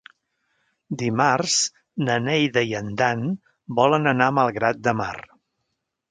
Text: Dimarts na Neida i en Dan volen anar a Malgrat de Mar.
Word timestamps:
Dimarts 1.01 1.57
na 2.07 2.15
Neida 2.27 2.63
i 2.71 2.73
en 2.79 2.89
Dan 3.01 3.21
volen 3.81 4.13
anar 4.13 4.31
a 4.31 4.35
Malgrat 4.39 4.81
de 4.89 4.95
Mar. 5.03 5.13